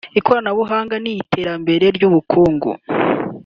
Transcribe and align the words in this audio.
ikoranabuhanga 0.19 0.95
n’iy’iterambere 0.99 1.85
ry’ubukungu 1.97 2.71